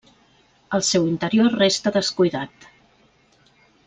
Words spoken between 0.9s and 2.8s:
interior resta descuidat.